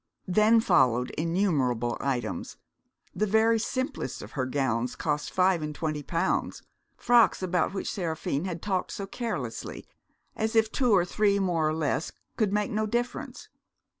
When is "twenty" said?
5.75-6.01